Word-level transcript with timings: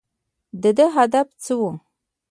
د 0.61 0.63
ده 0.77 0.85
هدف 0.97 1.27
څه 1.43 1.53
و؟ 1.59 1.61